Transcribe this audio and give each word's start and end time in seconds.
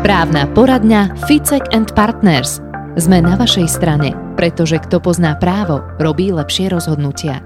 Právna 0.00 0.48
poradňa 0.48 1.28
Ficek 1.28 1.76
and 1.76 1.92
Partners. 1.92 2.64
Sme 2.96 3.20
na 3.20 3.36
vašej 3.36 3.68
strane, 3.68 4.16
pretože 4.40 4.80
kto 4.80 5.04
pozná 5.04 5.36
právo, 5.36 5.84
robí 6.00 6.32
lepšie 6.32 6.72
rozhodnutia. 6.72 7.44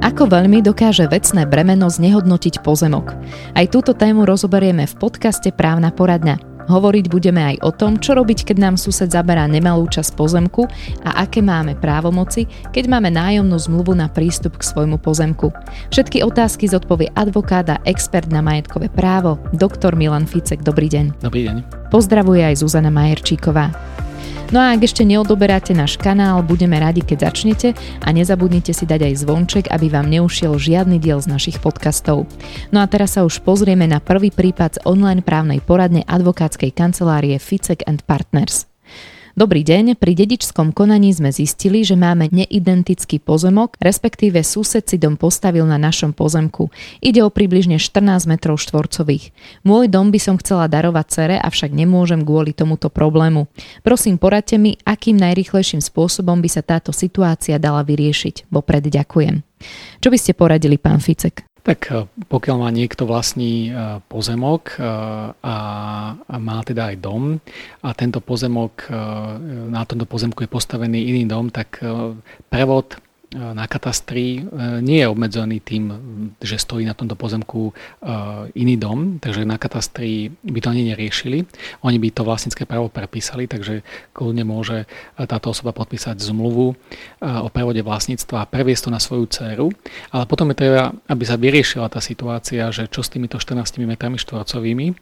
Ako 0.00 0.32
veľmi 0.32 0.64
dokáže 0.64 1.04
vecné 1.12 1.44
bremeno 1.44 1.92
znehodnotiť 1.92 2.64
pozemok? 2.64 3.12
Aj 3.52 3.68
túto 3.68 3.92
tému 3.92 4.24
rozoberieme 4.24 4.88
v 4.88 4.94
podcaste 4.96 5.52
Právna 5.52 5.92
poradňa. 5.92 6.47
Hovoriť 6.68 7.08
budeme 7.08 7.40
aj 7.54 7.56
o 7.64 7.72
tom, 7.72 7.96
čo 7.96 8.12
robiť, 8.12 8.52
keď 8.52 8.56
nám 8.60 8.74
sused 8.76 9.08
zaberá 9.08 9.48
nemalú 9.48 9.88
časť 9.88 10.12
pozemku 10.12 10.68
a 11.00 11.24
aké 11.24 11.40
máme 11.40 11.74
právomoci, 11.80 12.44
keď 12.70 12.92
máme 12.92 13.08
nájomnú 13.08 13.56
zmluvu 13.56 13.96
na 13.96 14.12
prístup 14.12 14.60
k 14.60 14.68
svojmu 14.68 15.00
pozemku. 15.00 15.48
Všetky 15.88 16.20
otázky 16.22 16.68
zodpovie 16.68 17.08
advokát 17.16 17.64
a 17.72 17.80
expert 17.88 18.28
na 18.28 18.44
majetkové 18.44 18.92
právo, 18.92 19.40
doktor 19.56 19.96
Milan 19.96 20.28
Ficek. 20.28 20.60
Dobrý 20.60 20.92
deň. 20.92 21.24
Dobrý 21.24 21.48
deň. 21.48 21.88
Pozdravuje 21.88 22.44
aj 22.44 22.60
Zuzana 22.60 22.92
Majerčíková. 22.92 23.72
No 24.48 24.64
a 24.64 24.72
ak 24.72 24.80
ešte 24.80 25.04
neodoberáte 25.04 25.76
náš 25.76 26.00
kanál, 26.00 26.40
budeme 26.40 26.80
radi, 26.80 27.04
keď 27.04 27.28
začnete 27.28 27.76
a 28.00 28.08
nezabudnite 28.12 28.72
si 28.72 28.88
dať 28.88 29.12
aj 29.12 29.14
zvonček, 29.24 29.64
aby 29.68 29.92
vám 29.92 30.08
neušiel 30.08 30.56
žiadny 30.56 30.96
diel 30.96 31.20
z 31.20 31.28
našich 31.28 31.60
podcastov. 31.60 32.24
No 32.72 32.80
a 32.80 32.88
teraz 32.88 33.16
sa 33.16 33.24
už 33.24 33.44
pozrieme 33.44 33.84
na 33.84 34.00
prvý 34.00 34.32
prípad 34.32 34.80
z 34.80 34.82
online 34.88 35.20
právnej 35.20 35.60
poradne 35.60 36.00
advokátskej 36.08 36.72
kancelárie 36.72 37.36
Ficek 37.36 37.84
and 37.84 38.04
Partners. 38.08 38.67
Dobrý 39.38 39.62
deň, 39.62 39.94
pri 39.94 40.18
dedičskom 40.18 40.74
konaní 40.74 41.14
sme 41.14 41.30
zistili, 41.30 41.86
že 41.86 41.94
máme 41.94 42.26
neidentický 42.34 43.22
pozemok, 43.22 43.78
respektíve 43.78 44.42
sused 44.42 44.82
si 44.82 44.98
dom 44.98 45.14
postavil 45.14 45.62
na 45.62 45.78
našom 45.78 46.10
pozemku. 46.10 46.74
Ide 46.98 47.22
o 47.22 47.30
približne 47.30 47.78
14 47.78 48.26
metrov 48.26 48.58
štvorcových. 48.58 49.30
Môj 49.62 49.86
dom 49.94 50.10
by 50.10 50.18
som 50.18 50.42
chcela 50.42 50.66
darovať 50.66 51.06
cere, 51.06 51.36
avšak 51.38 51.70
nemôžem 51.70 52.26
kvôli 52.26 52.50
tomuto 52.50 52.90
problému. 52.90 53.46
Prosím, 53.86 54.18
poradte 54.18 54.58
mi, 54.58 54.74
akým 54.82 55.14
najrychlejším 55.14 55.86
spôsobom 55.86 56.42
by 56.42 56.50
sa 56.50 56.66
táto 56.66 56.90
situácia 56.90 57.62
dala 57.62 57.86
vyriešiť. 57.86 58.50
Vopred 58.50 58.90
ďakujem. 58.90 59.46
Čo 60.02 60.08
by 60.10 60.18
ste 60.18 60.34
poradili, 60.34 60.82
pán 60.82 60.98
Ficek? 60.98 61.46
Tak 61.62 61.80
eh, 61.90 62.06
pokiaľ 62.28 62.56
má 62.58 62.70
niekto 62.70 63.04
vlastní 63.04 63.70
eh, 63.70 63.98
pozemok 64.06 64.62
eh, 64.76 64.84
a, 65.34 65.56
má 66.38 66.58
teda 66.62 66.94
aj 66.94 66.96
dom 67.02 67.38
a 67.82 67.88
tento 67.92 68.22
pozemok, 68.22 68.88
na 69.68 69.82
tomto 69.84 70.06
pozemku 70.06 70.44
je 70.44 70.50
postavený 70.50 70.98
iný 71.12 71.22
dom, 71.26 71.50
tak 71.50 71.82
prevod 72.48 72.96
na 73.28 73.68
katastri 73.68 74.40
e, 74.40 74.80
nie 74.80 75.04
je 75.04 75.08
obmedzený 75.08 75.60
tým, 75.60 75.84
že 76.40 76.56
stojí 76.56 76.88
na 76.88 76.96
tomto 76.96 77.12
pozemku 77.12 77.68
e, 77.68 77.72
iný 78.56 78.80
dom, 78.80 79.20
takže 79.20 79.44
na 79.44 79.60
katastri 79.60 80.32
by 80.40 80.58
to 80.64 80.72
ani 80.72 80.88
neriešili. 80.88 81.44
Oni 81.84 82.00
by 82.00 82.08
to 82.08 82.24
vlastnícke 82.24 82.64
právo 82.64 82.88
prepísali, 82.88 83.44
takže 83.44 83.84
kľudne 84.16 84.48
môže 84.48 84.88
táto 85.16 85.52
osoba 85.52 85.76
podpísať 85.76 86.16
zmluvu 86.16 86.72
o 87.20 87.48
prevode 87.52 87.84
vlastníctva 87.84 88.44
a 88.44 88.48
previesť 88.48 88.88
to 88.88 88.90
na 88.94 89.00
svoju 89.00 89.24
dceru. 89.28 89.68
Ale 90.08 90.24
potom 90.24 90.48
je 90.52 90.56
treba, 90.56 90.96
aby 91.06 91.24
sa 91.28 91.36
vyriešila 91.36 91.92
tá 91.92 92.00
situácia, 92.00 92.64
že 92.72 92.88
čo 92.88 93.04
s 93.04 93.12
týmito 93.12 93.36
14 93.36 93.84
metrami 93.84 94.16
štvorcovými, 94.16 94.96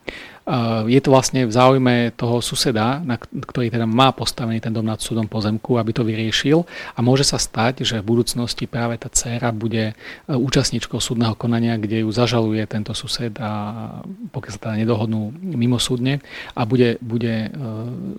je 0.86 1.00
to 1.02 1.10
vlastne 1.10 1.42
v 1.42 1.50
záujme 1.50 2.14
toho 2.14 2.38
suseda, 2.38 3.02
na 3.02 3.18
ktorý 3.18 3.66
teda 3.66 3.82
má 3.82 4.14
postavený 4.14 4.62
ten 4.62 4.70
dom 4.70 4.86
nad 4.86 5.02
súdom 5.02 5.26
pozemku, 5.26 5.74
aby 5.74 5.90
to 5.90 6.06
vyriešil 6.06 6.62
a 6.94 7.02
môže 7.02 7.26
sa 7.26 7.34
stať, 7.34 7.82
že 7.82 7.98
v 7.98 8.14
budúcnosti 8.14 8.70
práve 8.70 8.94
tá 8.94 9.10
dcéra 9.10 9.50
bude 9.50 9.90
e, 9.90 9.94
účastníčkou 10.30 11.02
súdneho 11.02 11.34
konania, 11.34 11.74
kde 11.74 12.06
ju 12.06 12.10
zažaluje 12.14 12.62
tento 12.70 12.94
sused 12.94 13.34
a 13.42 13.50
pokiaľ 14.30 14.52
sa 14.54 14.60
teda 14.70 14.74
nedohodnú 14.86 15.34
mimo 15.34 15.82
súdne 15.82 16.22
a 16.54 16.62
bude, 16.62 17.02
bude 17.02 17.50
e, 17.50 17.58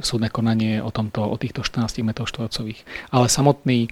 súdne 0.03 0.28
konanie 0.28 0.84
o, 0.84 0.91
tomto, 0.91 1.23
o 1.23 1.36
týchto 1.39 1.64
14 1.64 2.03
m 2.03 2.12
štvorcových. 2.12 2.84
Ale 3.16 3.31
samotný 3.31 3.88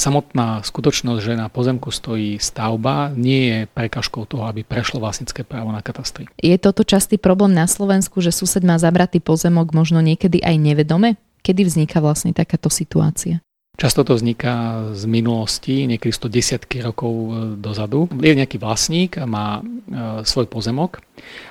Samotná 0.00 0.64
skutočnosť, 0.64 1.20
že 1.20 1.36
na 1.36 1.52
pozemku 1.52 1.92
stojí 1.92 2.40
stavba, 2.40 3.12
nie 3.12 3.52
je 3.52 3.58
prekažkou 3.68 4.24
toho, 4.24 4.48
aby 4.48 4.64
prešlo 4.64 4.96
vlastnícke 4.96 5.44
právo 5.44 5.76
na 5.76 5.84
katastri. 5.84 6.24
Je 6.40 6.56
toto 6.56 6.88
častý 6.88 7.20
problém 7.20 7.52
na 7.52 7.68
Slovensku, 7.68 8.24
že 8.24 8.32
sused 8.32 8.64
má 8.64 8.80
zabratý 8.80 9.20
pozemok 9.20 9.76
možno 9.76 10.00
niekedy 10.00 10.40
aj 10.40 10.56
nevedome? 10.56 11.20
Kedy 11.44 11.68
vzniká 11.68 12.00
vlastne 12.00 12.32
takáto 12.32 12.72
situácia? 12.72 13.44
Často 13.76 14.04
to 14.04 14.16
vzniká 14.16 14.88
z 14.92 15.04
minulosti, 15.04 15.88
niekedy 15.88 16.12
110 16.12 16.68
rokov 16.84 17.12
e, 17.12 17.28
dozadu. 17.60 18.12
Je 18.12 18.36
nejaký 18.36 18.60
vlastník 18.60 19.16
a 19.16 19.24
má 19.24 19.60
e, 19.60 19.62
svoj 20.24 20.48
pozemok 20.52 21.00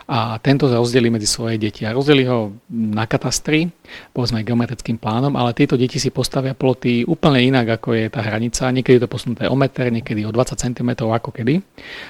a 0.10 0.42
tento 0.42 0.66
rozdelí 0.66 1.14
medzi 1.14 1.30
svoje 1.30 1.62
deti. 1.62 1.86
A 1.86 1.94
rozdelí 1.94 2.26
ho 2.26 2.54
na 2.74 3.06
katastri, 3.06 3.70
povedzme 4.10 4.42
geometrickým 4.42 4.98
plánom, 4.98 5.34
ale 5.38 5.54
tieto 5.54 5.78
deti 5.78 6.02
si 6.02 6.10
postavia 6.10 6.58
ploty 6.58 7.06
úplne 7.06 7.42
inak, 7.46 7.82
ako 7.82 7.94
je 7.94 8.06
tá 8.10 8.26
hranica. 8.26 8.74
Niekedy 8.74 8.98
je 8.98 9.04
to 9.06 9.12
posunuté 9.12 9.44
o 9.46 9.54
meter, 9.54 9.94
niekedy 9.94 10.26
o 10.26 10.34
20 10.34 10.58
cm, 10.58 10.90
ako 11.06 11.30
kedy. 11.30 11.62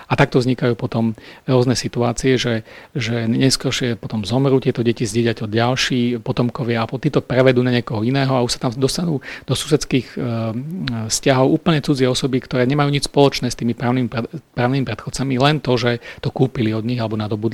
A 0.08 0.14
takto 0.16 0.40
vznikajú 0.40 0.80
potom 0.80 1.18
rôzne 1.44 1.75
situácie, 1.75 2.40
že, 2.40 2.64
že 2.96 3.25
neskôršie 3.28 4.00
potom 4.00 4.24
zomrú 4.24 4.64
tieto 4.64 4.80
deti 4.86 5.03
zdieľať 5.03 5.38
od 5.44 5.52
ďalší 5.52 6.02
potomkovia 6.22 6.86
a 6.86 6.90
títo 7.00 7.20
prevedú 7.26 7.64
na 7.66 7.74
niekoho 7.74 8.06
iného 8.06 8.31
a 8.31 8.46
už 8.46 8.59
sa 8.59 8.70
tam 8.70 8.76
dostanú 8.78 9.20
do 9.50 9.53
susedských 9.58 10.08
eh, 10.16 10.24
vzťahov 11.09 11.47
úplne 11.50 11.81
cudzie 11.81 12.06
osoby, 12.06 12.38
ktoré 12.44 12.70
nemajú 12.70 12.94
nič 12.94 13.09
spoločné 13.09 13.50
s 13.50 13.58
tými 13.58 13.74
právnymi, 13.74 14.08
právnymi 14.53 14.86
predchodcami, 14.86 15.34
len 15.41 15.58
to, 15.58 15.74
že 15.74 15.91
to 16.22 16.30
kúpili 16.30 16.70
od 16.72 16.86
nich 16.86 17.02
alebo 17.02 17.18
nadobudli 17.18 17.49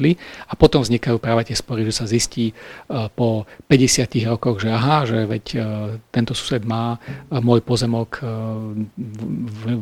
a 0.50 0.54
potom 0.60 0.84
vznikajú 0.84 1.18
práve 1.22 1.48
tie 1.48 1.56
spory, 1.56 1.88
že 1.88 1.94
sa 1.96 2.06
zistí 2.10 2.52
eh, 2.52 3.08
po 3.14 3.48
50 3.72 4.28
rokoch, 4.28 4.60
že 4.60 4.70
aha, 4.74 5.08
že 5.08 5.24
veď 5.24 5.46
eh, 5.56 5.64
tento 6.12 6.36
sused 6.36 6.68
má 6.68 7.00
môj 7.32 7.62
pozemok 7.62 8.24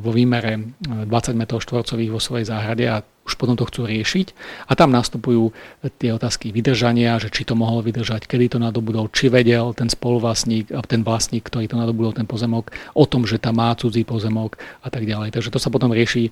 vo 0.03 0.11
výmere 0.11 0.73
20 0.83 1.07
m 1.37 1.43
štvorcových 1.45 2.11
vo 2.11 2.19
svojej 2.21 2.49
záhrade 2.49 2.85
a 2.89 3.05
už 3.23 3.39
potom 3.39 3.55
to 3.55 3.63
chcú 3.67 3.87
riešiť 3.87 4.27
a 4.67 4.75
tam 4.75 4.91
nastupujú 4.91 5.55
tie 5.99 6.11
otázky 6.11 6.51
vydržania, 6.51 7.19
že 7.19 7.31
či 7.31 7.47
to 7.47 7.55
mohol 7.55 7.79
vydržať, 7.79 8.27
kedy 8.27 8.55
to 8.55 8.59
nadobudol, 8.59 9.07
či 9.11 9.31
vedel 9.31 9.71
ten 9.71 9.87
spoluvlastník, 9.87 10.71
ten 10.87 11.01
vlastník, 11.07 11.47
ktorý 11.47 11.71
to 11.71 11.79
nadobudol, 11.79 12.11
ten 12.11 12.27
pozemok, 12.27 12.75
o 12.95 13.05
tom, 13.07 13.23
že 13.23 13.39
tam 13.39 13.63
má 13.63 13.71
cudzí 13.79 14.03
pozemok 14.03 14.59
a 14.83 14.91
tak 14.91 15.07
ďalej. 15.07 15.31
Takže 15.31 15.51
to 15.51 15.59
sa 15.59 15.71
potom 15.71 15.95
rieši, 15.95 16.27
e, 16.27 16.31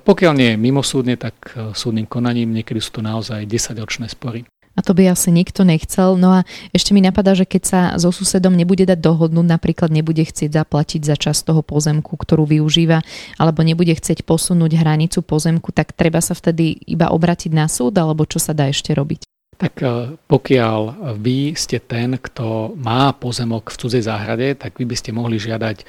pokiaľ 0.00 0.32
nie 0.36 0.50
mimosúdne, 0.60 1.16
tak 1.16 1.56
e, 1.56 1.72
súdnym 1.72 2.04
konaním, 2.04 2.52
niekedy 2.52 2.80
sú 2.84 3.00
to 3.00 3.02
naozaj 3.04 3.48
10-ročné 3.48 4.12
spory. 4.12 4.44
To 4.86 4.94
by 4.94 5.10
asi 5.10 5.34
nikto 5.34 5.66
nechcel. 5.66 6.14
No 6.14 6.40
a 6.40 6.40
ešte 6.70 6.94
mi 6.94 7.02
napadá, 7.02 7.34
že 7.34 7.42
keď 7.42 7.62
sa 7.66 7.80
so 7.98 8.14
susedom 8.14 8.54
nebude 8.54 8.86
dať 8.86 9.02
dohodnúť, 9.02 9.46
napríklad 9.50 9.90
nebude 9.90 10.22
chcieť 10.22 10.62
zaplatiť 10.62 11.02
za 11.02 11.18
čas 11.18 11.42
toho 11.42 11.66
pozemku, 11.66 12.14
ktorú 12.14 12.46
využíva, 12.46 13.02
alebo 13.34 13.66
nebude 13.66 13.92
chcieť 13.98 14.22
posunúť 14.22 14.78
hranicu 14.78 15.26
pozemku, 15.26 15.74
tak 15.74 15.90
treba 15.90 16.22
sa 16.22 16.38
vtedy 16.38 16.78
iba 16.86 17.10
obratiť 17.10 17.50
na 17.50 17.66
súd, 17.66 17.98
alebo 17.98 18.22
čo 18.30 18.38
sa 18.38 18.54
dá 18.54 18.70
ešte 18.70 18.94
robiť? 18.94 19.35
Tak 19.56 19.74
e, 19.80 20.20
pokiaľ 20.28 20.80
vy 21.16 21.56
ste 21.56 21.80
ten, 21.80 22.20
kto 22.20 22.76
má 22.76 23.08
pozemok 23.16 23.72
v 23.72 23.78
cudzej 23.80 24.04
záhrade, 24.04 24.52
tak 24.52 24.76
vy 24.76 24.84
by 24.84 24.96
ste 24.96 25.16
mohli 25.16 25.40
žiadať 25.40 25.76
e, 25.80 25.84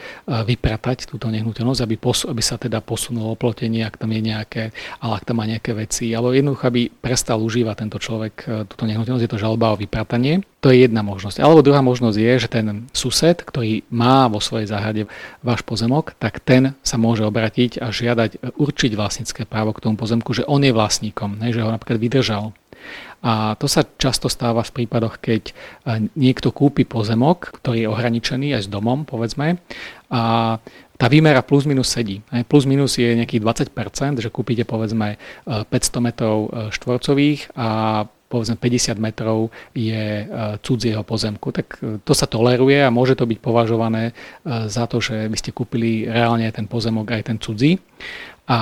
vypratať 0.47 1.11
túto 1.11 1.27
nehnuteľnosť, 1.27 1.83
aby, 1.83 1.95
pos- 1.99 2.23
aby 2.23 2.39
sa 2.39 2.55
teda 2.55 2.79
posunulo 2.79 3.35
oplotenie, 3.35 3.83
ak 3.83 3.99
tam 3.99 4.15
je 4.15 4.21
nejaké, 4.23 4.63
ale 5.03 5.13
ak 5.19 5.27
tam 5.27 5.43
má 5.43 5.45
nejaké 5.45 5.75
veci, 5.75 6.15
alebo 6.15 6.31
jednoducho, 6.31 6.63
aby 6.63 6.87
prestal 6.87 7.43
užívať 7.43 7.75
tento 7.75 7.99
človek 7.99 8.35
e, 8.39 8.45
túto 8.71 8.87
nehnuteľnosť, 8.87 9.23
je 9.27 9.31
to 9.35 9.43
žalba 9.43 9.75
o 9.75 9.79
vypratanie. 9.79 10.47
To 10.63 10.71
je 10.71 10.87
jedna 10.87 11.03
možnosť. 11.03 11.43
Alebo 11.43 11.59
druhá 11.61 11.83
možnosť 11.83 12.17
je, 12.17 12.33
že 12.39 12.49
ten 12.49 12.87
sused, 12.95 13.43
ktorý 13.43 13.83
má 13.91 14.31
vo 14.31 14.39
svojej 14.39 14.71
záhrade 14.71 15.11
váš 15.43 15.61
pozemok, 15.67 16.15
tak 16.17 16.39
ten 16.39 16.71
sa 16.81 16.95
môže 16.95 17.27
obratiť 17.27 17.83
a 17.83 17.91
žiadať 17.91 18.57
určiť 18.57 18.91
vlastnícke 18.95 19.43
právo 19.43 19.75
k 19.75 19.83
tomu 19.85 19.99
pozemku, 19.99 20.31
že 20.33 20.47
on 20.47 20.63
je 20.63 20.73
vlastníkom, 20.73 21.37
ne, 21.37 21.51
že 21.51 21.61
ho 21.61 21.69
napríklad 21.69 21.99
vydržal 22.01 22.55
a 23.25 23.57
to 23.57 23.65
sa 23.65 23.81
často 23.83 24.29
stáva 24.29 24.61
v 24.61 24.83
prípadoch, 24.83 25.17
keď 25.17 25.43
e, 25.49 25.53
niekto 26.13 26.53
kúpi 26.53 26.85
pozemok, 26.85 27.59
ktorý 27.59 27.85
je 27.85 27.91
ohraničený 27.91 28.53
aj 28.53 28.65
s 28.65 28.69
domom, 28.69 29.09
povedzme, 29.09 29.57
a 30.13 30.21
tá 30.97 31.05
výmera 31.13 31.45
plus 31.45 31.69
minus 31.69 31.93
sedí. 31.93 32.25
Plus 32.49 32.65
minus 32.65 32.97
je 32.97 33.05
nejakých 33.05 33.69
20%, 33.69 34.17
že 34.17 34.33
kúpite 34.33 34.65
povedzme 34.65 35.21
500 35.45 35.69
e, 35.69 35.99
metrov 36.01 36.37
e, 36.45 36.49
štvorcových 36.73 37.53
a 37.53 37.69
povedzme 38.27 38.59
50 38.59 38.99
metrov 38.99 39.49
je 39.71 40.27
cudzieho 40.59 41.01
pozemku. 41.01 41.55
Tak 41.55 41.67
to 42.03 42.13
sa 42.13 42.27
toleruje 42.27 42.83
a 42.83 42.93
môže 42.93 43.15
to 43.15 43.23
byť 43.23 43.39
považované 43.39 44.11
za 44.45 44.83
to, 44.85 44.99
že 44.99 45.31
by 45.31 45.37
ste 45.39 45.55
kúpili 45.55 46.05
reálne 46.05 46.47
ten 46.51 46.67
pozemok 46.67 47.15
aj 47.15 47.31
ten 47.31 47.37
cudzí 47.39 47.79
a, 48.47 48.59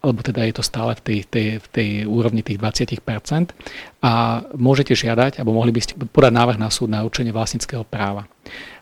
alebo 0.00 0.24
teda 0.24 0.48
je 0.48 0.56
to 0.56 0.64
stále 0.64 0.96
v 0.96 1.02
tej, 1.04 1.18
tej, 1.28 1.46
v 1.60 1.66
tej 1.68 1.88
úrovni 2.08 2.40
tých 2.40 2.56
20% 2.56 3.52
a 4.00 4.40
môžete 4.56 4.96
žiadať, 4.96 5.44
alebo 5.44 5.52
mohli 5.52 5.76
by 5.76 5.80
ste 5.84 5.92
podať 5.92 6.32
návrh 6.32 6.56
na 6.56 6.72
súd 6.72 6.88
na 6.88 7.04
určenie 7.04 7.36
vlastníckého 7.36 7.84
práva. 7.84 8.24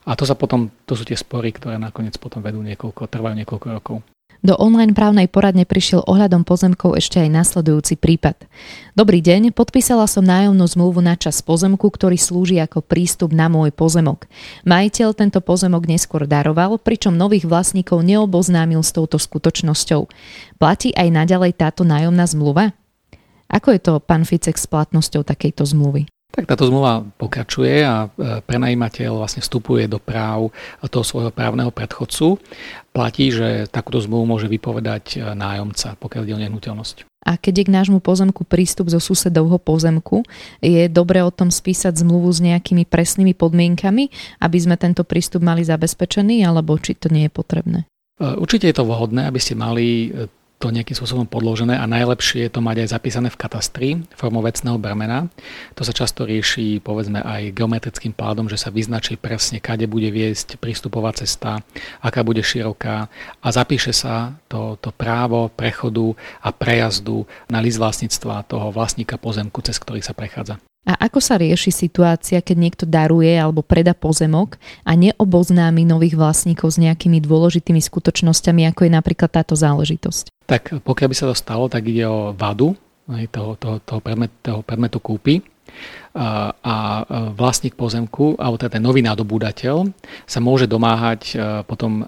A 0.07 0.15
to 0.15 0.23
sa 0.23 0.39
potom, 0.39 0.71
to 0.87 0.95
sú 0.95 1.03
tie 1.03 1.19
spory, 1.19 1.51
ktoré 1.51 1.75
nakoniec 1.75 2.15
potom 2.23 2.39
vedú 2.39 2.63
niekoľko, 2.63 3.11
trvajú 3.11 3.35
niekoľko 3.43 3.67
rokov. 3.75 3.97
Do 4.45 4.53
online 4.61 4.93
právnej 4.93 5.25
poradne 5.25 5.65
prišiel 5.65 6.05
ohľadom 6.05 6.45
pozemkov 6.45 7.01
ešte 7.01 7.17
aj 7.17 7.33
nasledujúci 7.33 7.97
prípad. 7.97 8.45
Dobrý 8.93 9.25
deň, 9.25 9.57
podpísala 9.57 10.05
som 10.05 10.21
nájomnú 10.21 10.69
zmluvu 10.69 11.01
na 11.01 11.17
čas 11.17 11.41
pozemku, 11.41 11.89
ktorý 11.89 12.21
slúži 12.21 12.61
ako 12.61 12.85
prístup 12.85 13.33
na 13.33 13.49
môj 13.49 13.73
pozemok. 13.73 14.29
Majiteľ 14.69 15.17
tento 15.17 15.41
pozemok 15.41 15.89
neskôr 15.89 16.29
daroval, 16.29 16.77
pričom 16.77 17.17
nových 17.17 17.49
vlastníkov 17.49 18.05
neoboznámil 18.05 18.85
s 18.85 18.93
touto 18.93 19.17
skutočnosťou. 19.17 20.13
Platí 20.61 20.93
aj 20.93 21.09
naďalej 21.09 21.57
táto 21.57 21.89
nájomná 21.89 22.29
zmluva? 22.29 22.77
Ako 23.49 23.73
je 23.73 23.81
to, 23.81 23.97
pán 23.97 24.29
Ficek, 24.29 24.61
s 24.61 24.69
platnosťou 24.69 25.25
takejto 25.25 25.65
zmluvy? 25.65 26.05
Tak 26.35 26.51
táto 26.51 26.67
zmluva 26.67 27.07
pokračuje 27.15 27.87
a 27.87 28.11
e, 28.11 28.43
prenajímateľ 28.43 29.23
vlastne 29.23 29.39
vstupuje 29.39 29.87
do 29.87 30.03
práv 30.03 30.51
toho 30.83 31.07
svojho 31.07 31.31
právneho 31.31 31.71
predchodcu. 31.71 32.43
Platí, 32.91 33.31
že 33.31 33.71
takúto 33.71 34.03
zmluvu 34.03 34.27
môže 34.27 34.51
vypovedať 34.51 35.05
e, 35.15 35.19
nájomca, 35.39 35.95
pokiaľ 35.95 36.23
ide 36.27 36.35
o 36.35 36.43
nehnuteľnosť. 36.43 37.07
A 37.25 37.39
keď 37.39 37.63
je 37.63 37.67
k 37.71 37.75
nášmu 37.79 38.03
pozemku 38.03 38.43
prístup 38.45 38.91
zo 38.91 38.99
susedovho 38.99 39.57
pozemku, 39.63 40.27
je 40.61 40.91
dobre 40.91 41.23
o 41.23 41.33
tom 41.33 41.49
spísať 41.55 42.03
zmluvu 42.03 42.29
s 42.29 42.43
nejakými 42.43 42.85
presnými 42.85 43.33
podmienkami, 43.33 44.11
aby 44.43 44.59
sme 44.59 44.75
tento 44.75 45.07
prístup 45.07 45.41
mali 45.41 45.63
zabezpečený, 45.63 46.45
alebo 46.45 46.77
či 46.83 46.99
to 46.99 47.09
nie 47.15 47.31
je 47.31 47.33
potrebné? 47.33 47.79
E, 48.19 48.27
určite 48.43 48.67
je 48.67 48.77
to 48.77 48.85
vhodné, 48.91 49.31
aby 49.31 49.39
ste 49.39 49.55
mali 49.55 50.11
to 50.65 50.73
nejakým 50.73 50.97
spôsobom 50.97 51.29
podložené 51.29 51.77
a 51.77 51.85
najlepšie 51.85 52.49
je 52.49 52.53
to 52.57 52.65
mať 52.65 52.89
aj 52.89 52.97
zapísané 52.97 53.29
v 53.29 53.37
katastri 53.37 53.89
formou 54.17 54.41
vecného 54.41 54.81
bremena. 54.81 55.29
To 55.77 55.85
sa 55.85 55.93
často 55.93 56.25
rieši 56.25 56.81
povedzme 56.81 57.21
aj 57.21 57.53
geometrickým 57.53 58.17
pládom, 58.17 58.49
že 58.49 58.57
sa 58.57 58.73
vyznačí 58.73 59.21
presne, 59.21 59.61
kade 59.61 59.85
bude 59.85 60.09
viesť 60.09 60.57
prístupová 60.57 61.13
cesta, 61.13 61.61
aká 62.01 62.25
bude 62.25 62.41
široká 62.41 63.13
a 63.45 63.49
zapíše 63.53 63.93
sa 63.93 64.33
to, 64.49 64.81
to 64.81 64.89
právo 64.89 65.53
prechodu 65.53 66.17
a 66.41 66.49
prejazdu 66.49 67.29
na 67.53 67.61
list 67.61 67.77
vlastníctva 67.77 68.49
toho 68.49 68.73
vlastníka 68.73 69.21
pozemku, 69.21 69.61
cez 69.61 69.77
ktorý 69.77 70.01
sa 70.01 70.17
prechádza. 70.17 70.57
A 70.85 71.09
ako 71.09 71.17
sa 71.21 71.41
rieši 71.41 71.73
situácia, 71.73 72.45
keď 72.45 72.57
niekto 72.61 72.85
daruje 72.85 73.33
alebo 73.33 73.65
preda 73.65 73.97
pozemok 73.97 74.61
a 74.85 74.93
neoboznámi 74.93 75.89
nových 75.89 76.13
vlastníkov 76.13 76.77
s 76.77 76.81
nejakými 76.81 77.25
dôležitými 77.25 77.81
skutočnosťami, 77.81 78.69
ako 78.69 78.85
je 78.85 78.93
napríklad 78.93 79.33
táto 79.33 79.57
záležitosť? 79.57 80.34
Tak 80.45 80.85
pokiaľ 80.85 81.09
by 81.09 81.17
sa 81.17 81.29
to 81.31 81.37
stalo, 81.37 81.69
tak 81.73 81.89
ide 81.89 82.05
o 82.05 82.37
vadu 82.37 82.77
toho, 83.33 83.57
toho, 83.57 83.77
toho, 83.85 84.01
predmet, 84.01 84.33
toho 84.41 84.61
predmetu 84.65 85.01
kúpy 85.01 85.45
a 86.15 87.03
vlastník 87.35 87.75
pozemku, 87.75 88.39
alebo 88.39 88.55
teda 88.55 88.79
ten 88.79 88.85
nový 88.87 89.03
nadobúdateľ 89.03 89.91
sa 90.31 90.39
môže 90.39 90.71
domáhať 90.71 91.35
potom 91.67 92.07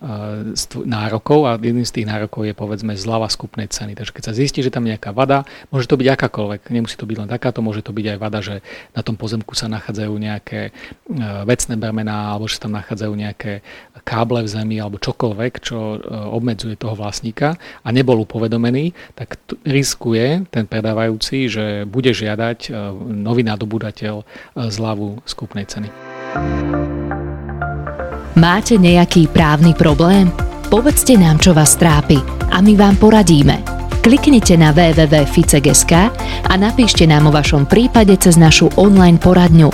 nárokov 0.87 1.43
a 1.43 1.58
jedným 1.58 1.82
z 1.82 1.91
tých 1.91 2.06
nárokov 2.06 2.47
je 2.47 2.55
povedzme 2.55 2.94
zľava 2.94 3.26
skupnej 3.26 3.67
ceny. 3.67 3.99
Takže 3.99 4.14
keď 4.14 4.23
sa 4.31 4.32
zistí, 4.38 4.62
že 4.62 4.70
tam 4.70 4.87
nejaká 4.87 5.11
vada, 5.11 5.43
môže 5.75 5.91
to 5.91 5.99
byť 5.99 6.06
akákoľvek, 6.06 6.70
nemusí 6.70 6.94
to 6.94 7.03
byť 7.03 7.19
len 7.19 7.26
takáto, 7.26 7.58
môže 7.67 7.82
to 7.82 7.91
byť 7.91 8.06
aj 8.14 8.19
vada, 8.23 8.38
že 8.38 8.62
na 8.94 9.03
tom 9.03 9.19
pozemku 9.19 9.58
sa 9.58 9.67
nachádzajú 9.67 10.14
nejaké 10.14 10.70
vecné 11.43 11.75
bremená, 11.75 12.31
alebo 12.31 12.47
že 12.47 12.62
tam 12.62 12.79
nachádzajú 12.79 13.11
nejaké 13.11 13.67
káble 14.06 14.47
v 14.47 14.53
zemi 14.55 14.79
alebo 14.79 15.03
čokoľvek, 15.03 15.53
čo 15.67 15.99
obmedzuje 16.31 16.79
toho 16.79 16.94
vlastníka 16.94 17.58
a 17.82 17.88
nebol 17.91 18.23
upovedomený, 18.23 18.94
tak 19.19 19.35
riskuje 19.67 20.47
ten 20.55 20.70
predávajúci, 20.70 21.50
že 21.50 21.64
bude 21.91 22.14
žiadať 22.14 22.70
nový 23.11 23.43
nadobúdateľ 23.43 23.94
podnikateľ 23.96 24.16
e, 24.20 24.25
zľavu 24.69 25.08
skupnej 25.25 25.64
ceny. 25.64 25.88
Máte 28.37 28.76
nejaký 28.76 29.32
právny 29.32 29.72
problém? 29.72 30.28
Povedzte 30.69 31.16
nám, 31.16 31.40
čo 31.40 31.56
vás 31.56 31.81
trápi 31.81 32.20
a 32.52 32.60
my 32.60 32.76
vám 32.76 33.00
poradíme. 33.00 33.64
Kliknite 34.04 34.54
na 34.60 34.70
www.ficek.sk 34.70 35.93
a 36.46 36.52
napíšte 36.54 37.08
nám 37.08 37.32
o 37.32 37.34
vašom 37.34 37.66
prípade 37.66 38.14
cez 38.20 38.37
našu 38.37 38.69
online 38.76 39.19
poradňu 39.19 39.72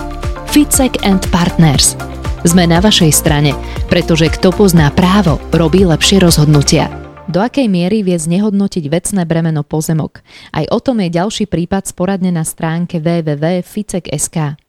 Ficek 0.49 1.03
and 1.05 1.21
Partners. 1.35 1.99
Sme 2.47 2.67
na 2.71 2.79
vašej 2.81 3.13
strane, 3.13 3.53
pretože 3.91 4.31
kto 4.31 4.55
pozná 4.55 4.89
právo, 4.95 5.43
robí 5.53 5.85
lepšie 5.85 6.23
rozhodnutia. 6.23 7.02
Do 7.33 7.41
akej 7.41 7.65
miery 7.65 8.05
vie 8.05 8.21
znehodnotiť 8.21 8.93
vecné 8.93 9.25
bremeno 9.25 9.65
pozemok? 9.65 10.21
Aj 10.53 10.69
o 10.69 10.77
tom 10.85 11.01
je 11.01 11.17
ďalší 11.17 11.49
prípad 11.49 11.89
sporadne 11.89 12.29
na 12.29 12.45
stránke 12.45 13.01
www.ficek.sk. 13.01 14.61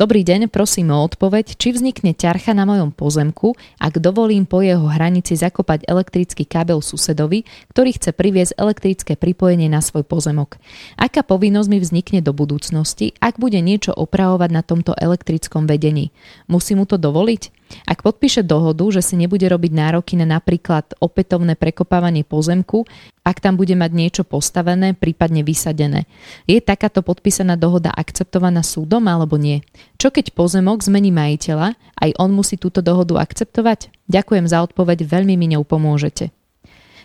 Dobrý 0.00 0.24
deň, 0.24 0.48
prosím 0.48 0.88
o 0.88 1.04
odpoveď, 1.04 1.60
či 1.60 1.76
vznikne 1.76 2.16
ťarcha 2.16 2.56
na 2.56 2.64
mojom 2.64 2.96
pozemku, 2.96 3.52
ak 3.76 4.00
dovolím 4.00 4.48
po 4.48 4.64
jeho 4.64 4.88
hranici 4.88 5.36
zakopať 5.36 5.84
elektrický 5.84 6.48
kábel 6.48 6.80
susedovi, 6.80 7.44
ktorý 7.76 8.00
chce 8.00 8.16
priviesť 8.16 8.56
elektrické 8.56 9.12
pripojenie 9.20 9.68
na 9.68 9.84
svoj 9.84 10.08
pozemok. 10.08 10.56
Aká 10.96 11.20
povinnosť 11.20 11.68
mi 11.68 11.76
vznikne 11.76 12.24
do 12.24 12.32
budúcnosti, 12.32 13.12
ak 13.20 13.36
bude 13.36 13.60
niečo 13.60 13.92
opravovať 13.92 14.48
na 14.48 14.64
tomto 14.64 14.96
elektrickom 14.96 15.68
vedení? 15.68 16.08
Musí 16.48 16.72
mu 16.72 16.88
to 16.88 16.96
dovoliť? 16.96 17.57
Ak 17.84 18.04
podpíše 18.04 18.44
dohodu, 18.44 18.84
že 18.92 19.02
si 19.04 19.14
nebude 19.16 19.44
robiť 19.44 19.72
nároky 19.72 20.14
na 20.16 20.28
napríklad 20.28 20.96
opätovné 21.00 21.56
prekopávanie 21.56 22.24
pozemku, 22.24 22.88
ak 23.24 23.44
tam 23.44 23.60
bude 23.60 23.76
mať 23.76 23.90
niečo 23.92 24.22
postavené, 24.24 24.96
prípadne 24.96 25.44
vysadené. 25.44 26.08
Je 26.48 26.60
takáto 26.64 27.04
podpísaná 27.04 27.60
dohoda 27.60 27.92
akceptovaná 27.92 28.64
súdom 28.64 29.04
alebo 29.04 29.36
nie? 29.36 29.60
Čo 30.00 30.08
keď 30.08 30.32
pozemok 30.32 30.80
zmení 30.80 31.12
majiteľa, 31.12 31.76
aj 32.00 32.10
on 32.16 32.32
musí 32.32 32.56
túto 32.56 32.80
dohodu 32.80 33.20
akceptovať? 33.20 33.92
Ďakujem 34.08 34.48
za 34.48 34.64
odpoveď, 34.64 35.04
veľmi 35.04 35.36
mi 35.36 35.52
ňou 35.52 35.68
pomôžete. 35.68 36.32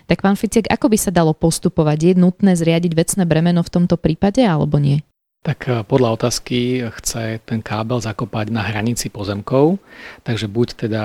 Tak 0.04 0.20
pán 0.20 0.36
Ficiek, 0.36 0.68
ako 0.68 0.92
by 0.92 0.98
sa 1.00 1.08
dalo 1.08 1.32
postupovať? 1.32 2.12
Je 2.12 2.12
nutné 2.16 2.52
zriadiť 2.56 2.92
vecné 2.92 3.24
bremeno 3.24 3.64
v 3.64 3.72
tomto 3.72 3.96
prípade 3.96 4.44
alebo 4.44 4.76
nie? 4.76 5.00
Tak 5.44 5.58
eh, 5.68 5.84
podľa 5.84 6.08
otázky 6.16 6.88
chce 6.88 7.44
ten 7.44 7.60
kábel 7.60 8.00
zakopať 8.00 8.48
na 8.48 8.64
hranici 8.64 9.12
pozemkov, 9.12 9.76
takže 10.24 10.48
buď 10.48 10.68
teda 10.88 11.04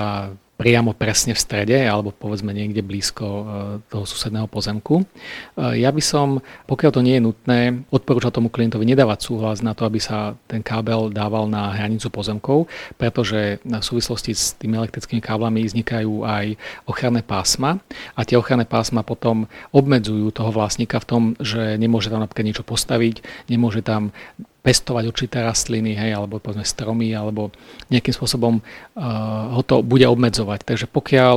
priamo 0.60 0.92
presne 0.92 1.32
v 1.32 1.40
strede 1.40 1.80
alebo 1.88 2.12
povedzme 2.12 2.52
niekde 2.52 2.84
blízko 2.84 3.24
e, 3.24 3.44
toho 3.88 4.04
susedného 4.04 4.44
pozemku. 4.52 5.00
E, 5.00 5.80
ja 5.80 5.88
by 5.88 6.04
som, 6.04 6.44
pokiaľ 6.68 6.92
to 6.92 7.00
nie 7.00 7.16
je 7.16 7.24
nutné, 7.24 7.60
odporúčal 7.88 8.36
tomu 8.36 8.52
klientovi 8.52 8.84
nedávať 8.84 9.24
súhlas 9.24 9.64
na 9.64 9.72
to, 9.72 9.88
aby 9.88 10.04
sa 10.04 10.36
ten 10.52 10.60
kábel 10.60 11.08
dával 11.16 11.48
na 11.48 11.72
hranicu 11.72 12.12
pozemkov, 12.12 12.68
pretože 13.00 13.64
v 13.64 13.80
súvislosti 13.80 14.36
s 14.36 14.60
tými 14.60 14.76
elektrickými 14.76 15.24
káblami 15.24 15.64
vznikajú 15.64 16.28
aj 16.28 16.60
ochranné 16.84 17.24
pásma 17.24 17.80
a 18.20 18.28
tie 18.28 18.36
ochranné 18.36 18.68
pásma 18.68 19.00
potom 19.00 19.48
obmedzujú 19.72 20.28
toho 20.36 20.52
vlastníka 20.52 21.00
v 21.00 21.08
tom, 21.08 21.24
že 21.40 21.80
nemôže 21.80 22.12
tam 22.12 22.20
napríklad 22.20 22.52
niečo 22.52 22.68
postaviť, 22.68 23.48
nemôže 23.48 23.80
tam 23.80 24.12
pestovať 24.60 25.04
určité 25.08 25.40
rastliny, 25.40 25.96
hej, 25.96 26.20
alebo 26.20 26.38
povedzme 26.38 26.68
stromy, 26.68 27.16
alebo 27.16 27.50
nejakým 27.88 28.12
spôsobom 28.12 28.60
uh, 28.60 29.56
ho 29.56 29.62
to 29.64 29.80
bude 29.80 30.04
obmedzovať. 30.04 30.68
Takže 30.68 30.86
pokiaľ 30.92 31.36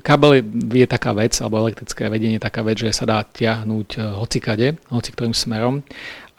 kábel 0.00 0.46
je 0.70 0.86
taká 0.86 1.10
vec, 1.10 1.34
alebo 1.42 1.66
elektrické 1.66 2.06
vedenie 2.06 2.38
je 2.38 2.46
taká 2.46 2.62
vec, 2.62 2.78
že 2.78 2.94
sa 2.94 3.02
dá 3.02 3.18
tiahnuť 3.26 3.88
uh, 3.98 4.02
hocikade, 4.14 4.78
hoci 4.94 5.10
ktorým 5.10 5.34
smerom, 5.34 5.82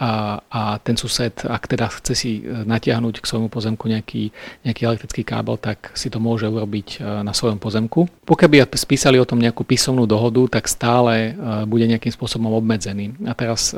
a, 0.04 0.44
a 0.52 0.62
ten 0.84 1.00
sused, 1.00 1.48
ak 1.48 1.72
teda 1.72 1.88
chce 1.88 2.14
si 2.14 2.32
e, 2.44 2.68
natiahnuť 2.68 3.24
k 3.24 3.30
svojmu 3.30 3.48
pozemku 3.48 3.88
nejaký, 3.88 4.36
nejaký 4.68 4.82
elektrický 4.84 5.24
kábel, 5.24 5.56
tak 5.56 5.96
si 5.96 6.12
to 6.12 6.20
môže 6.20 6.44
urobiť 6.44 7.00
e, 7.00 7.24
na 7.24 7.32
svojom 7.32 7.56
pozemku. 7.56 8.12
Pokiaľ 8.28 8.50
by 8.52 8.58
spísali 8.76 9.16
o 9.16 9.24
tom 9.24 9.40
nejakú 9.40 9.64
písomnú 9.64 10.04
dohodu, 10.04 10.60
tak 10.60 10.68
stále 10.68 11.32
e, 11.32 11.64
bude 11.64 11.88
nejakým 11.88 12.12
spôsobom 12.12 12.52
obmedzený. 12.52 13.16
A 13.24 13.32
teraz 13.32 13.72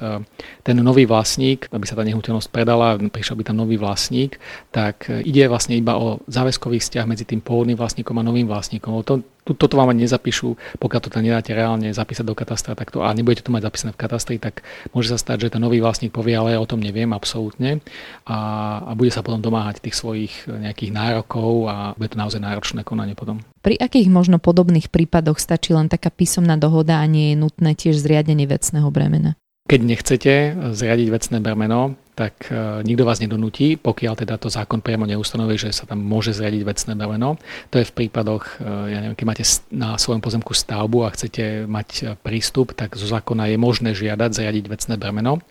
ten 0.66 0.76
nový 0.82 1.06
vlastník, 1.06 1.70
aby 1.70 1.86
sa 1.86 1.94
tá 1.94 2.02
nehnuteľnosť 2.02 2.50
predala, 2.50 2.98
prišiel 2.98 3.38
by 3.38 3.44
tam 3.46 3.62
nový 3.62 3.78
vlastník, 3.78 4.42
tak 4.74 5.06
ide 5.08 5.46
vlastne 5.46 5.78
iba 5.78 5.94
o 6.00 6.24
záväzkový 6.26 6.82
vzťah 6.82 7.06
medzi 7.06 7.28
tým 7.28 7.44
pôvodným 7.44 7.78
vlastníkom 7.78 8.18
a 8.18 8.26
novým 8.26 8.50
vlastníkom. 8.50 8.92
O 8.98 9.06
to, 9.06 9.22
toto 9.54 9.78
vám 9.78 9.94
ani 9.94 10.10
nezapíšu, 10.10 10.82
pokiaľ 10.82 11.02
to 11.06 11.14
tam 11.14 11.22
nedáte 11.22 11.54
reálne 11.54 11.94
zapísať 11.94 12.26
do 12.26 12.34
katastra, 12.34 12.74
tak 12.74 12.90
to, 12.90 13.06
a 13.06 13.14
nebudete 13.14 13.46
to 13.46 13.54
mať 13.54 13.70
zapísané 13.70 13.92
v 13.94 14.02
katastri, 14.02 14.36
tak 14.42 14.66
môže 14.98 15.14
sa 15.14 15.22
stať, 15.22 15.46
že 15.46 15.54
ten 15.54 15.62
nový 15.62 15.78
vlastník 15.78 16.10
povie, 16.10 16.34
ale 16.34 16.58
ja 16.58 16.60
o 16.60 16.66
tom 16.66 16.82
neviem 16.82 17.14
absolútne 17.14 17.86
a, 18.26 18.38
a 18.82 18.92
bude 18.98 19.14
sa 19.14 19.22
potom 19.22 19.38
domáhať 19.38 19.86
tých 19.86 19.94
svojich 19.94 20.50
nejakých 20.50 20.90
nárokov 20.90 21.70
a 21.70 21.94
bude 21.94 22.10
to 22.10 22.18
naozaj 22.18 22.42
náročné 22.42 22.82
konanie 22.82 23.14
potom. 23.14 23.46
Pri 23.62 23.78
akých 23.78 24.10
možno 24.10 24.42
podobných 24.42 24.90
prípadoch 24.90 25.38
stačí 25.38 25.78
len 25.78 25.94
taká 25.94 26.10
písomná 26.10 26.58
dohoda 26.58 26.98
a 26.98 27.06
nie 27.06 27.34
je 27.34 27.42
nutné 27.42 27.78
tiež 27.78 28.02
zriadenie 28.02 28.50
vecného 28.50 28.90
bremena? 28.90 29.38
Keď 29.66 29.82
nechcete 29.82 30.34
zriadiť 30.78 31.08
vecné 31.10 31.38
bremeno, 31.42 31.98
tak 32.16 32.48
e, 32.48 32.80
nikto 32.88 33.04
vás 33.04 33.20
nedonúti, 33.20 33.76
pokiaľ 33.76 34.24
teda 34.24 34.40
to 34.40 34.48
zákon 34.48 34.80
priamo 34.80 35.04
neustanoví, 35.04 35.60
že 35.60 35.76
sa 35.76 35.84
tam 35.84 36.00
môže 36.00 36.32
zriadiť 36.32 36.64
vecné 36.64 36.92
bremeno. 36.96 37.36
To 37.70 37.76
je 37.78 37.86
v 37.86 37.94
prípadoch, 37.94 38.64
e, 38.64 38.96
ja 38.96 39.04
neviem, 39.04 39.20
keď 39.20 39.28
máte 39.28 39.46
na 39.76 40.00
svojom 40.00 40.24
pozemku 40.24 40.56
stavbu 40.56 41.04
a 41.04 41.12
chcete 41.12 41.68
mať 41.68 41.90
e, 41.92 42.04
prístup, 42.16 42.72
tak 42.72 42.96
zo 42.96 43.04
zákona 43.04 43.52
je 43.52 43.58
možné 43.60 43.92
žiadať 43.92 44.32
zriadiť 44.32 44.66
vecné 44.72 44.96
bremeno, 44.96 45.44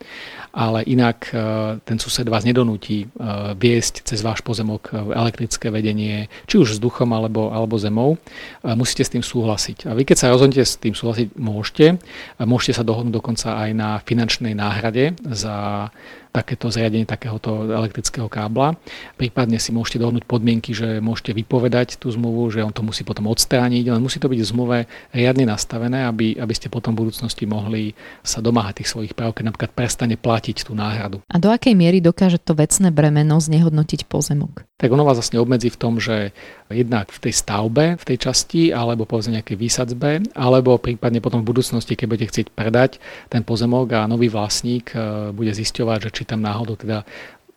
ale 0.54 0.87
inak 0.87 1.35
ten 1.83 1.99
sused 1.99 2.23
vás 2.30 2.47
nedonúti 2.47 3.11
viesť 3.59 4.06
cez 4.06 4.23
váš 4.23 4.38
pozemok 4.47 4.94
elektrické 5.11 5.66
vedenie, 5.66 6.30
či 6.47 6.62
už 6.62 6.78
vzduchom 6.78 7.11
alebo, 7.11 7.50
alebo 7.50 7.75
zemou. 7.75 8.14
Musíte 8.62 9.02
s 9.02 9.11
tým 9.11 9.26
súhlasiť. 9.26 9.90
A 9.90 9.99
vy 9.99 10.06
keď 10.06 10.16
sa 10.16 10.30
rozhodnete 10.30 10.62
s 10.62 10.78
tým 10.78 10.94
súhlasiť, 10.94 11.35
môžete. 11.35 11.99
Môžete 12.38 12.78
sa 12.78 12.87
dohodnúť 12.87 13.18
dokonca 13.18 13.49
aj 13.66 13.71
na 13.75 13.99
finančnej 14.06 14.54
náhrade 14.54 15.18
za 15.26 15.90
takéto 16.35 16.67
zriadenie 16.67 17.07
takéhoto 17.07 17.71
elektrického 17.71 18.26
kábla. 18.26 18.75
Prípadne 19.14 19.62
si 19.62 19.71
môžete 19.71 20.03
dohodnúť 20.03 20.26
podmienky, 20.26 20.75
že 20.75 20.99
môžete 20.99 21.31
vypovedať 21.31 22.03
tú 22.03 22.11
zmluvu, 22.11 22.50
že 22.50 22.67
on 22.67 22.75
to 22.75 22.83
musí 22.83 23.07
potom 23.07 23.31
odstrániť, 23.31 23.95
len 23.95 24.03
musí 24.03 24.19
to 24.19 24.26
byť 24.26 24.41
v 24.43 24.50
zmluve 24.50 24.79
riadne 25.14 25.47
nastavené, 25.47 26.11
aby, 26.11 26.35
aby 26.35 26.50
ste 26.50 26.67
potom 26.67 26.99
v 26.99 27.07
budúcnosti 27.07 27.47
mohli 27.47 27.95
sa 28.26 28.43
domáhať 28.43 28.83
tých 28.83 28.91
svojich 28.91 29.14
práv, 29.14 29.38
keď 29.38 29.55
napríklad 29.55 29.71
prestane 29.71 30.19
platiť 30.19 30.67
tú 30.67 30.75
náhradu. 30.75 31.23
A 31.31 31.38
do 31.38 31.55
akej 31.55 31.79
miery 31.79 32.03
dokáže 32.03 32.43
to 32.43 32.59
vecné 32.59 32.91
bremeno 32.91 33.38
znehodnotiť 33.38 34.11
pozemok? 34.11 34.67
Tak 34.75 34.91
ono 34.91 35.07
vás 35.07 35.23
vlastne 35.23 35.38
obmedzí 35.38 35.71
v 35.71 35.79
tom, 35.79 36.03
že 36.03 36.35
jednak 36.67 37.14
v 37.14 37.31
tej 37.31 37.35
stavbe, 37.38 37.95
v 37.95 38.05
tej 38.05 38.19
časti, 38.19 38.75
alebo 38.75 39.07
povedzme 39.07 39.38
nejakej 39.38 39.55
výsadzbe, 39.55 40.35
alebo 40.35 40.83
prípadne 40.83 41.23
potom 41.23 41.47
v 41.47 41.55
budúcnosti, 41.55 41.95
keď 41.95 42.07
budete 42.11 42.29
chcieť 42.35 42.47
predať 42.50 42.99
ten 43.31 43.47
pozemok 43.47 43.87
a 43.95 44.11
nový 44.11 44.26
vlastník 44.26 44.91
e, 44.91 45.31
bude 45.31 45.55
zisťovať, 45.55 45.99
že 46.09 46.11
či 46.11 46.23
či 46.25 46.33
tam 46.33 46.40
náhodou 46.40 46.81
teda 46.81 47.04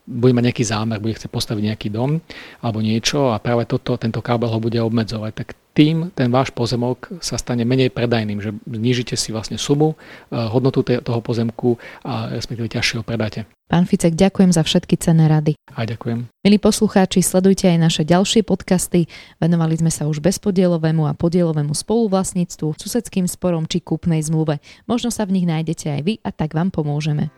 bude 0.08 0.32
mať 0.32 0.44
nejaký 0.48 0.64
zámer, 0.64 1.00
bude 1.00 1.16
chcieť 1.16 1.28
postaviť 1.28 1.62
nejaký 1.72 1.88
dom 1.92 2.20
alebo 2.64 2.80
niečo 2.80 3.32
a 3.32 3.40
práve 3.40 3.68
toto, 3.68 4.00
tento 4.00 4.24
kábel 4.24 4.48
ho 4.48 4.60
bude 4.60 4.80
obmedzovať, 4.80 5.32
tak 5.36 5.48
tým 5.76 6.10
ten 6.10 6.32
váš 6.32 6.50
pozemok 6.50 7.22
sa 7.22 7.38
stane 7.38 7.62
menej 7.62 7.94
predajným, 7.94 8.40
že 8.42 8.50
znižíte 8.66 9.14
si 9.14 9.30
vlastne 9.30 9.60
sumu, 9.60 9.94
eh, 9.94 10.34
hodnotu 10.48 10.82
toho 10.82 11.20
pozemku 11.20 11.76
a 12.02 12.34
respektíve 12.34 12.72
ťažšie 12.72 12.98
ho 12.98 13.04
predáte. 13.04 13.44
Pán 13.68 13.84
Ficek, 13.84 14.16
ďakujem 14.16 14.48
za 14.48 14.64
všetky 14.64 14.96
cenné 14.96 15.28
rady. 15.28 15.52
A 15.76 15.84
ďakujem. 15.84 16.24
Milí 16.40 16.56
poslucháči, 16.56 17.20
sledujte 17.20 17.68
aj 17.68 17.78
naše 17.78 18.02
ďalšie 18.02 18.40
podcasty. 18.40 19.12
Venovali 19.44 19.76
sme 19.76 19.92
sa 19.92 20.08
už 20.08 20.24
bezpodielovému 20.24 21.04
a 21.04 21.12
podielovému 21.12 21.76
spoluvlastníctvu, 21.76 22.80
susedským 22.80 23.28
sporom 23.28 23.68
či 23.68 23.84
kúpnej 23.84 24.24
zmluve. 24.24 24.64
Možno 24.88 25.12
sa 25.12 25.28
v 25.28 25.36
nich 25.36 25.46
nájdete 25.46 26.00
aj 26.00 26.00
vy 26.00 26.14
a 26.24 26.32
tak 26.32 26.56
vám 26.56 26.72
pomôžeme. 26.72 27.28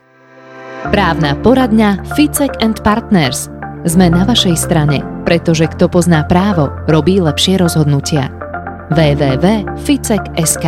Právna 0.89 1.37
poradňa 1.37 2.17
Ficek 2.17 2.65
and 2.65 2.81
Partners. 2.81 3.53
Sme 3.85 4.09
na 4.09 4.25
vašej 4.25 4.57
strane, 4.57 5.05
pretože 5.29 5.69
kto 5.69 5.93
pozná 5.93 6.25
právo, 6.25 6.73
robí 6.89 7.21
lepšie 7.21 7.61
rozhodnutia. 7.61 8.33
www.ficek.sk 8.89 10.67